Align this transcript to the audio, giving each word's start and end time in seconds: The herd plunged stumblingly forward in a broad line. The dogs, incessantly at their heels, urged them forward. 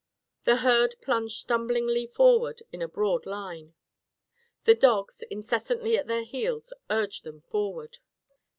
The 0.45 0.55
herd 0.65 0.95
plunged 0.99 1.37
stumblingly 1.37 2.07
forward 2.07 2.63
in 2.71 2.81
a 2.81 2.87
broad 2.87 3.27
line. 3.27 3.75
The 4.63 4.73
dogs, 4.73 5.21
incessantly 5.29 5.95
at 5.95 6.07
their 6.07 6.23
heels, 6.23 6.73
urged 6.89 7.23
them 7.23 7.41
forward. 7.41 7.99